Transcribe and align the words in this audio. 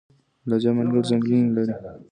لجه 0.49 0.71
منګل 0.75 1.01
ځنګلونه 1.09 1.49
لري؟ 1.55 1.73